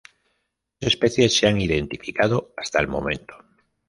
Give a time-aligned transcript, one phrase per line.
[0.79, 3.35] Tres especies se han identificado hasta el momento.